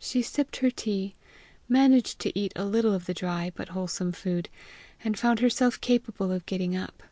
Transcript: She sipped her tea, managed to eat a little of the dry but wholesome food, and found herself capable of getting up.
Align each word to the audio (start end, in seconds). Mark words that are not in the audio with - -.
She 0.00 0.22
sipped 0.22 0.56
her 0.56 0.72
tea, 0.72 1.14
managed 1.68 2.18
to 2.18 2.36
eat 2.36 2.52
a 2.56 2.64
little 2.64 2.92
of 2.92 3.06
the 3.06 3.14
dry 3.14 3.52
but 3.54 3.68
wholesome 3.68 4.10
food, 4.10 4.48
and 5.04 5.16
found 5.16 5.38
herself 5.38 5.80
capable 5.80 6.32
of 6.32 6.44
getting 6.46 6.74
up. 6.76 7.04